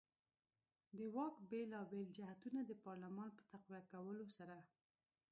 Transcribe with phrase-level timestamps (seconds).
[0.97, 4.57] د واک بېلابېل جهتونه د پارلمان په تقویه کولو سره.